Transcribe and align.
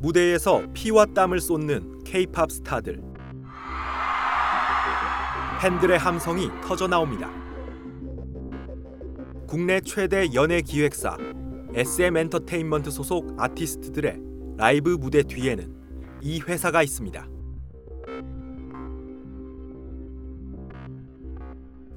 무대에서 0.00 0.62
피와 0.74 1.06
땀을 1.06 1.40
쏟는 1.40 2.04
K-팝 2.04 2.52
스타들. 2.52 3.02
팬들의 5.60 5.98
함성이 5.98 6.50
터져 6.62 6.86
나옵니다. 6.86 7.28
국내 9.48 9.80
최대 9.80 10.32
연예 10.34 10.60
기획사 10.60 11.16
SM 11.74 12.16
엔터테인먼트 12.16 12.90
소속 12.90 13.34
아티스트들의 13.38 14.20
라이브 14.56 14.90
무대 14.90 15.22
뒤에는 15.22 15.74
이 16.20 16.40
회사가 16.40 16.84
있습니다. 16.84 17.28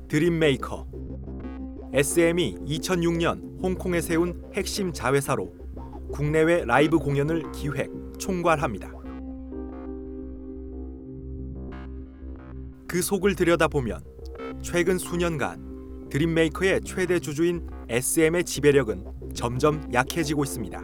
드림메이커 0.07 0.87
SM이 1.93 2.55
2006년 2.65 3.61
홍콩에 3.61 4.01
세운 4.01 4.43
핵심 4.53 4.91
자회사로 4.91 5.60
국내외 6.11 6.65
라이브 6.65 6.97
공연을 6.97 7.51
기획, 7.51 7.89
총괄합니다. 8.17 8.91
그 12.87 13.01
속을 13.01 13.35
들여다보면 13.35 14.01
최근 14.61 14.97
수년간 14.97 16.09
드림메이커의 16.09 16.81
최대 16.81 17.19
주주인 17.19 17.65
SM의 17.87 18.43
지배력은 18.43 19.05
점점 19.33 19.81
약해지고 19.93 20.43
있습니다. 20.43 20.83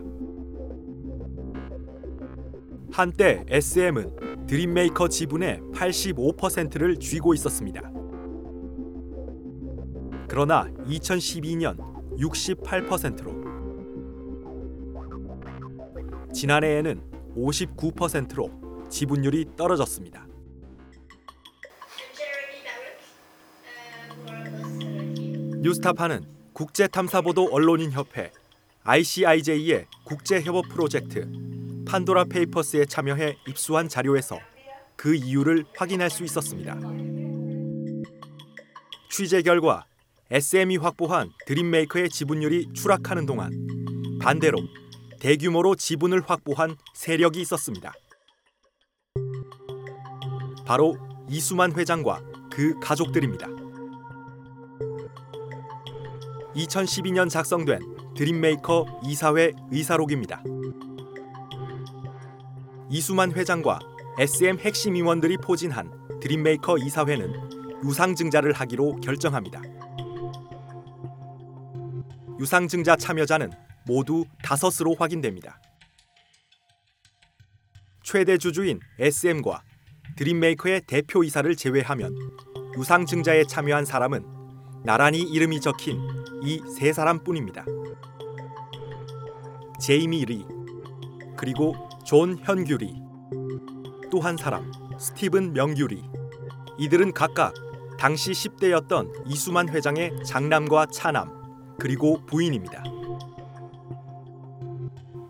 한때 2.92 3.44
SM은 3.50 4.48
드림메이커 4.48 5.10
지분의 5.10 5.60
85%를 5.74 6.96
쥐고 6.98 7.34
있었습니다. 7.34 7.92
그러나 10.30 10.68
2012년 10.86 11.78
68%로 12.18 13.47
지난해에는 16.38 17.02
59%로 17.36 18.88
지분율이 18.92 19.56
떨어졌습니다. 19.58 20.28
뉴스타파는 25.64 26.26
국제탐사보도 26.54 27.50
언론인 27.52 27.92
협회 27.92 28.32
ICIJ의 28.84 29.88
국제 30.04 30.40
협업 30.40 30.70
프로젝트 30.70 31.28
판도라 31.88 32.26
페이퍼스에 32.26 32.86
참여해 32.86 33.38
입수한 33.48 33.90
자료에서 33.90 34.38
그 34.96 35.16
이유를 35.16 35.66
확인할 35.76 36.12
수 36.12 36.24
있었습니다. 36.24 36.80
취재 39.10 39.42
결과 39.42 39.86
SM이 40.30 40.78
확보한 40.78 41.32
드림메이커의 41.48 42.10
지분율이 42.10 42.74
추락하는 42.74 43.26
동안 43.26 43.52
반대로 44.22 44.60
대규모로 45.20 45.76
지분을 45.76 46.22
확보한 46.26 46.76
세력이 46.94 47.42
있었습니다. 47.42 47.94
바로 50.66 50.98
이수만 51.30 51.78
회장과 51.78 52.22
그 52.52 52.80
가족들입니다. 52.80 53.48
2012년 56.56 57.30
작성된 57.30 57.80
드림메이커 58.16 59.02
이사회 59.04 59.54
의사록입니다. 59.72 60.44
이수만 62.90 63.32
회장과 63.32 63.80
SM 64.20 64.58
핵심 64.60 64.96
임원들이 64.96 65.38
포진한 65.38 65.92
드림메이커 66.20 66.78
이사회는 66.80 67.84
유상증자를 67.84 68.54
하기로 68.54 68.96
결정합니다. 69.02 69.62
유상증자 72.40 72.96
참여자는 72.96 73.67
모두 73.88 74.26
다섯으로 74.44 74.96
확인됩니다. 74.96 75.60
최대 78.04 78.38
주주인 78.38 78.80
SM과 79.00 79.64
드림메이커의 80.18 80.82
대표이사를 80.88 81.56
제외하면 81.56 82.16
유상증자에 82.78 83.46
참여한 83.46 83.86
사람은 83.86 84.24
나란히 84.84 85.22
이름이 85.22 85.60
적힌 85.62 86.00
이 86.44 86.62
세 86.78 86.94
사람뿐입니다. 86.94 87.66
제이미 89.82 90.24
리 90.26 90.46
그리고 91.38 91.76
존 92.06 92.38
현규 92.44 92.78
리 92.78 92.94
또 94.10 94.20
한 94.22 94.38
사람 94.38 94.72
스티븐 94.98 95.52
명규 95.54 95.88
리 95.88 96.02
이들은 96.80 97.14
각각 97.14 97.54
당시 98.00 98.32
10대였던 98.32 99.24
이수만 99.28 99.68
회장의 99.70 100.24
장남과 100.26 100.88
차남 100.88 101.30
그리고 101.80 102.26
부인입니다. 102.26 102.84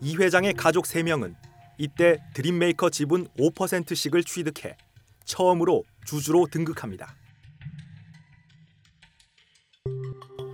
이 0.08 0.16
회장의 0.16 0.54
가족 0.54 0.86
3명은 0.86 1.36
이때 1.78 2.18
드림메이커 2.34 2.90
지분 2.92 3.28
5%씩을 3.38 4.24
취득해 4.24 4.78
처음으로 5.26 5.84
주주로 6.06 6.48
등극합니다. 6.50 7.14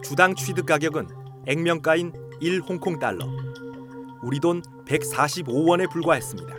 주당 0.03 0.33
취득 0.33 0.65
가격은 0.65 1.07
액면가인 1.45 2.13
1 2.41 2.61
홍콩 2.61 2.97
달러, 2.97 3.27
우리 4.23 4.39
돈 4.39 4.63
145원에 4.87 5.87
불과했습니다. 5.91 6.55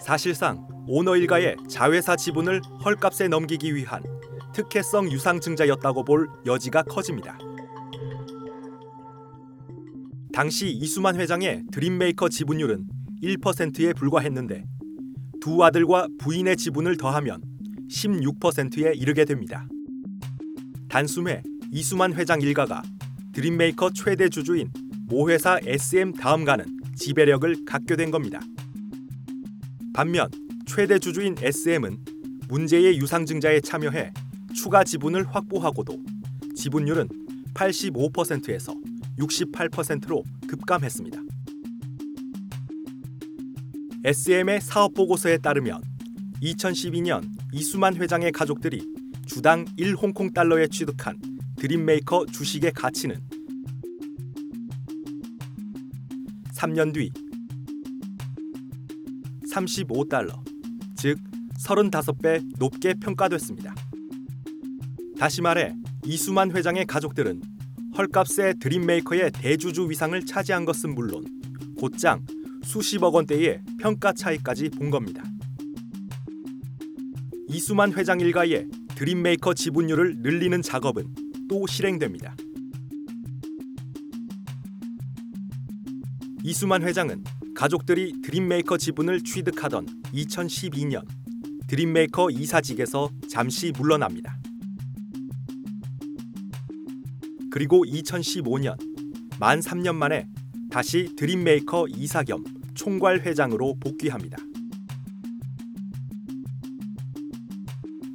사실상 0.00 0.64
오너 0.86 1.16
일가의 1.16 1.56
자회사 1.68 2.14
지분을 2.14 2.60
헐값에 2.84 3.26
넘기기 3.26 3.74
위한 3.74 4.00
특혜성 4.52 5.10
유상증자였다고 5.10 6.04
볼 6.04 6.30
여지가 6.46 6.84
커집니다. 6.84 7.36
당시 10.34 10.68
이수만 10.68 11.14
회장의 11.14 11.62
드림메이커 11.70 12.28
지분율은 12.28 12.88
1%에 13.22 13.92
불과했는데 13.92 14.64
두 15.40 15.62
아들과 15.62 16.08
부인의 16.18 16.56
지분을 16.56 16.96
더하면 16.96 17.40
16%에 17.88 18.94
이르게 18.96 19.26
됩니다. 19.26 19.68
단숨에 20.88 21.40
이수만 21.70 22.14
회장 22.14 22.40
일가가 22.40 22.82
드림메이커 23.32 23.90
최대 23.90 24.28
주주인 24.28 24.72
모회사 25.06 25.60
SM 25.62 26.14
다음가는 26.14 26.64
지배력을 26.96 27.64
갖게 27.64 27.94
된 27.94 28.10
겁니다. 28.10 28.40
반면 29.94 30.28
최대 30.66 30.98
주주인 30.98 31.36
SM은 31.38 31.96
문제의 32.48 32.98
유상증자에 32.98 33.60
참여해 33.60 34.12
추가 34.52 34.82
지분을 34.82 35.32
확보하고도 35.32 35.96
지분율은 36.56 37.08
85%에서 37.54 38.74
68%로 39.18 40.24
급감했습니다. 40.48 41.20
SM의 44.04 44.60
사업 44.60 44.92
보고서에 44.94 45.38
따르면 45.38 45.82
2012년 46.42 47.26
이수만 47.52 47.96
회장의 47.96 48.32
가족들이 48.32 48.86
주당 49.26 49.64
1 49.76 49.94
홍콩 49.94 50.32
달러에 50.32 50.66
취득한 50.68 51.16
드림메이커 51.56 52.26
주식의 52.26 52.72
가치는 52.72 53.16
3년 56.52 56.92
뒤 56.92 57.10
35달러, 59.50 60.42
즉 60.96 61.18
35배 61.64 62.42
높게 62.58 62.94
평가됐습니다. 62.94 63.74
다시 65.18 65.40
말해 65.40 65.74
이수만 66.04 66.50
회장의 66.50 66.86
가족들은 66.86 67.53
헐값의 67.96 68.58
드림메이커의 68.58 69.30
대주주 69.32 69.88
위상을 69.88 70.20
차지한 70.26 70.64
것은 70.64 70.94
물론 70.94 71.24
곧장 71.78 72.24
수십억 72.64 73.14
원대의 73.14 73.62
평가 73.78 74.12
차이까지 74.12 74.70
본 74.70 74.90
겁니다. 74.90 75.22
이수만 77.48 77.92
회장 77.92 78.18
일가의 78.18 78.66
드림메이커 78.96 79.54
지분율을 79.54 80.16
늘리는 80.18 80.60
작업은 80.60 81.14
또 81.48 81.66
실행됩니다. 81.68 82.34
이수만 86.42 86.82
회장은 86.82 87.22
가족들이 87.54 88.20
드림메이커 88.22 88.76
지분을 88.76 89.22
취득하던 89.22 89.86
2012년 90.12 91.04
드림메이커 91.68 92.30
이사직에서 92.30 93.10
잠시 93.30 93.72
물러납니다. 93.76 94.36
그리고 97.54 97.84
2015년 97.84 98.76
만 99.38 99.60
3년 99.60 99.94
만에 99.94 100.26
다시 100.72 101.14
드림메이커 101.16 101.86
이사 101.86 102.24
겸 102.24 102.42
총괄 102.74 103.20
회장으로 103.20 103.76
복귀합니다. 103.78 104.36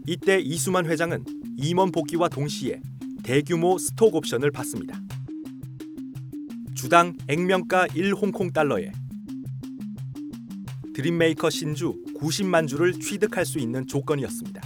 이때 0.06 0.41
이수만 0.41 0.86
회장은 0.88 1.24
임원 1.56 1.94
복귀와 1.94 2.27
동시에 2.27 2.81
대규모 3.24 3.77
스톡 3.77 4.15
옵션을 4.15 4.51
받습니다. 4.51 5.00
주당 6.75 7.15
액면가 7.30 7.88
1 7.95 8.13
홍콩 8.15 8.51
달러에 8.51 8.92
드림메이커 10.94 11.50
신주 11.50 11.95
90만 12.19 12.68
주를 12.68 12.92
취득할 13.00 13.45
수 13.45 13.57
있는 13.57 13.88
조건이었습니다. 13.88 14.62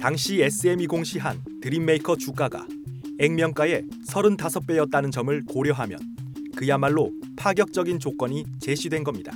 당시 0.00 0.40
SM이 0.40 0.86
공시한 0.86 1.42
드림메이커 1.60 2.16
주가가 2.16 2.66
액면가의 3.18 3.84
35배였다는 4.06 5.10
점을 5.10 5.44
고려하면 5.44 5.98
그야말로 6.56 7.12
파격적인 7.36 7.98
조건이 7.98 8.44
제시된 8.60 9.04
겁니다. 9.04 9.32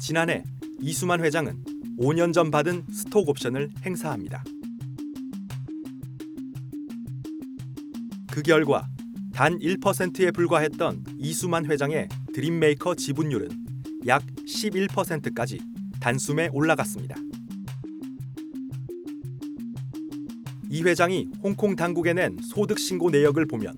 지난해 0.00 0.44
이수만 0.80 1.24
회장은 1.24 1.64
5년 1.98 2.32
전 2.32 2.50
받은 2.50 2.84
스톡 2.92 3.28
옵션을 3.28 3.70
행사합니다. 3.84 4.44
그 8.30 8.42
결과 8.42 8.86
단 9.32 9.58
1%에 9.58 10.30
불과했던 10.30 11.04
이수만 11.18 11.66
회장의 11.66 12.08
드림메이커 12.32 12.94
지분율은 12.94 13.48
약 14.06 14.24
11%까지 14.46 15.58
단숨에 16.00 16.50
올라갔습니다. 16.52 17.16
이 20.76 20.82
회장이 20.82 21.30
홍콩 21.42 21.74
당국에 21.74 22.12
낸 22.12 22.36
소득 22.42 22.78
신고 22.78 23.08
내역을 23.08 23.46
보면 23.46 23.74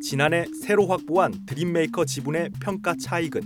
지난해 0.00 0.44
새로 0.62 0.86
확보한 0.86 1.34
드림메이커 1.46 2.04
지분의 2.04 2.50
평가 2.60 2.94
차익은 2.94 3.42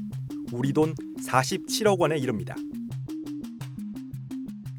우리 0.52 0.74
돈 0.74 0.92
47억 1.22 1.98
원에 1.98 2.18
이릅니다. 2.18 2.54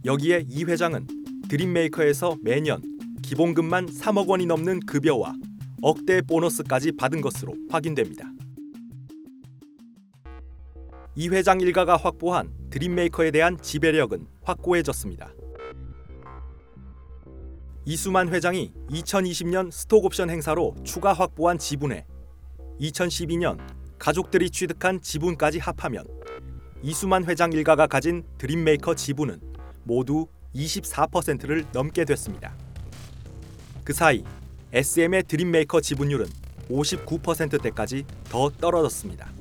여기에 0.05 0.45
이 0.47 0.63
회장은 0.63 1.07
드림메이커에서 1.49 2.37
매년 2.43 2.83
기본급만 3.23 3.87
3억 3.87 4.27
원이 4.27 4.45
넘는 4.45 4.81
급여와 4.81 5.33
억대 5.81 6.21
보너스까지 6.21 6.91
받은 6.91 7.21
것으로 7.21 7.55
확인됩니다. 7.71 8.31
이 11.15 11.29
회장 11.29 11.61
일가가 11.61 11.97
확보한 11.97 12.53
드림메이커에 12.69 13.31
대한 13.31 13.57
지배력은 13.59 14.27
확고해졌습니다. 14.43 15.31
이수만 17.89 18.27
회장이 18.27 18.73
2020년 18.89 19.71
스톡옵션 19.71 20.29
행사로 20.29 20.75
추가 20.83 21.13
확보한 21.13 21.57
지분에 21.57 22.05
2012년 22.81 23.57
가족들이 23.97 24.49
취득한 24.49 24.99
지분까지 25.01 25.59
합하면 25.59 26.05
이수만 26.83 27.23
회장 27.23 27.53
일가가 27.53 27.87
가진 27.87 28.25
드림메이커 28.39 28.93
지분은 28.93 29.39
모두 29.85 30.27
24%를 30.53 31.65
넘게 31.71 32.03
됐습니다. 32.03 32.57
그 33.85 33.93
사이 33.93 34.21
SM의 34.73 35.23
드림메이커 35.23 35.79
지분율은 35.79 36.25
59%대까지 36.69 38.03
더 38.25 38.49
떨어졌습니다. 38.49 39.31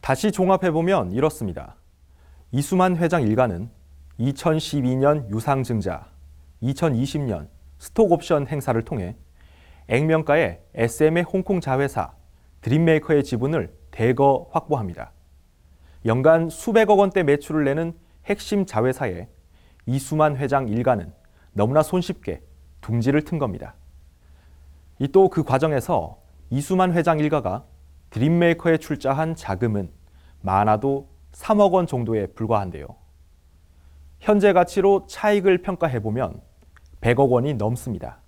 다시 0.00 0.30
종합해보면 0.30 1.10
이렇습니다. 1.10 1.74
이수만 2.52 2.96
회장 2.96 3.22
일가는 3.22 3.79
2012년 4.20 5.30
유상증자, 5.30 6.06
2020년 6.62 7.48
스톡옵션 7.78 8.48
행사를 8.48 8.80
통해 8.82 9.16
액면가의 9.88 10.60
SM의 10.74 11.22
홍콩 11.22 11.60
자회사 11.60 12.12
드림메이커의 12.60 13.24
지분을 13.24 13.74
대거 13.90 14.50
확보합니다. 14.52 15.12
연간 16.04 16.50
수백억 16.50 16.98
원대 16.98 17.22
매출을 17.22 17.64
내는 17.64 17.94
핵심 18.26 18.66
자회사에 18.66 19.28
이수만 19.86 20.36
회장 20.36 20.68
일가는 20.68 21.12
너무나 21.52 21.82
손쉽게 21.82 22.42
둥지를 22.82 23.24
튼 23.24 23.38
겁니다. 23.38 23.74
이또그 24.98 25.44
과정에서 25.44 26.20
이수만 26.50 26.92
회장 26.92 27.18
일가가 27.18 27.64
드림메이커에 28.10 28.76
출자한 28.76 29.34
자금은 29.34 29.90
많아도 30.42 31.08
3억 31.32 31.72
원 31.72 31.86
정도에 31.86 32.26
불과한데요. 32.26 33.00
현재 34.20 34.52
가치로 34.52 35.06
차익을 35.08 35.62
평가해 35.62 36.00
보면 36.00 36.42
100억 37.00 37.30
원이 37.30 37.54
넘습니다. 37.54 38.20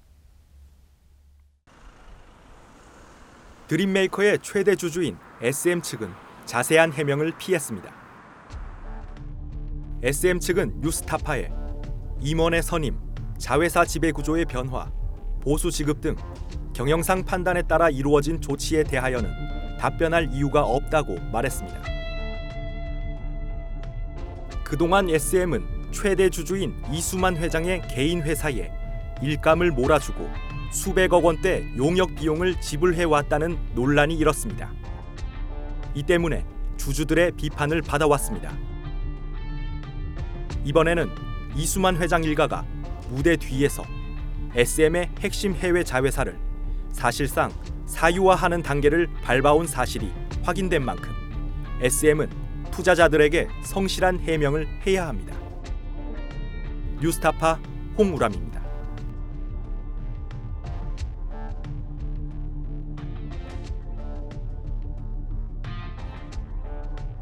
드림메이커의 3.69 4.39
최대 4.41 4.75
주주인 4.75 5.19
SM 5.43 5.83
측은 5.83 6.09
자세한 6.47 6.93
해명을 6.93 7.35
피했습니다. 7.37 7.93
SM 10.03 10.41
측은 10.41 10.81
뉴스타파에 10.81 11.51
임원의 12.21 12.63
선임, 12.63 12.99
자회사 13.37 13.85
지배 13.85 14.13
구조의 14.13 14.47
변화, 14.47 14.91
보수 15.41 15.71
지급 15.71 16.01
등 16.01 16.17
경영상 16.73 17.25
판단에 17.25 17.63
따라 17.63 17.91
이루어진 17.91 18.41
조치에 18.41 18.85
대하여는 18.85 19.77
답변할 19.79 20.31
이유가 20.33 20.65
없다고 20.65 21.17
말했습니다. 21.33 21.83
그동안 24.65 25.11
SM은 25.11 25.82
최대 25.93 26.29
주주인 26.31 26.75
이수만 26.91 27.37
회장의 27.37 27.83
개인 27.89 28.23
회사에 28.23 28.73
일감을 29.23 29.71
몰아주고 29.71 30.29
수백억 30.73 31.25
원대 31.25 31.65
용역 31.77 32.15
비용을 32.15 32.61
지불해 32.61 33.05
왔다는 33.05 33.59
논란이 33.75 34.17
일었습니다. 34.17 34.73
이 35.95 36.03
때문에 36.03 36.45
주주들의 36.79 37.33
비판을 37.33 37.83
받아왔습니다. 37.83 38.53
이번에는 40.65 41.11
이수만 41.55 41.97
회장 41.99 42.25
일가가 42.25 42.65
무대 43.11 43.37
뒤에서 43.37 43.85
SM의 44.55 45.11
핵심 45.21 45.55
해외 45.55 45.85
자회사를 45.85 46.39
사실상 46.93 47.53
사유화하는 47.87 48.63
단계를 48.63 49.09
밟아온 49.23 49.67
사실이 49.67 50.11
확인된 50.43 50.83
만큼 50.83 51.13
SM은 51.83 52.31
투자자들에게 52.71 53.49
성실한 53.63 54.21
해명을 54.21 54.67
해야 54.87 55.07
합니다. 55.07 55.42
뉴스타파 57.03 57.59
홍우람입니다. 57.99 58.63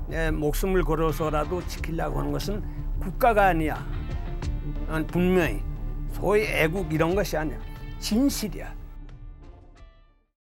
내 0.07 0.31
목숨을 0.31 0.85
걸어서라도 0.85 1.67
지키려고 1.67 2.19
하는 2.19 2.31
것은 2.31 2.63
국가가 3.01 3.47
아니야. 3.47 3.83
난 4.87 5.07
분명히 5.07 5.63
소위 6.13 6.43
애국 6.43 6.93
이런 6.93 7.15
것이 7.15 7.39
아니야. 7.39 7.59
진실이야. 8.01 8.80